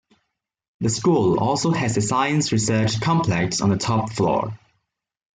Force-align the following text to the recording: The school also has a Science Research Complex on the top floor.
The 0.79 0.89
school 0.89 1.37
also 1.39 1.69
has 1.71 1.95
a 1.95 2.01
Science 2.01 2.51
Research 2.51 2.99
Complex 2.99 3.61
on 3.61 3.69
the 3.69 3.77
top 3.77 4.11
floor. 4.11 4.57